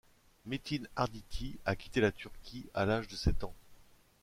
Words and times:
Metin 0.47 0.81
Arditi 0.95 1.59
a 1.63 1.75
quitté 1.75 2.01
la 2.01 2.11
Turquie 2.11 2.65
à 2.73 2.85
l’âge 2.85 3.07
de 3.07 3.15
sept 3.15 3.43
ans. 3.43 3.53